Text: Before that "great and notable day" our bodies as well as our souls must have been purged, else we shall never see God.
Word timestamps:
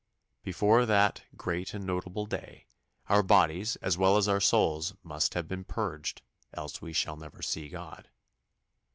Before 0.41 0.87
that 0.87 1.21
"great 1.37 1.75
and 1.75 1.85
notable 1.85 2.25
day" 2.25 2.65
our 3.07 3.21
bodies 3.21 3.75
as 3.83 3.99
well 3.99 4.17
as 4.17 4.27
our 4.27 4.41
souls 4.41 4.95
must 5.03 5.35
have 5.35 5.47
been 5.47 5.63
purged, 5.63 6.23
else 6.55 6.81
we 6.81 6.91
shall 6.91 7.17
never 7.17 7.43
see 7.43 7.69
God. 7.69 8.09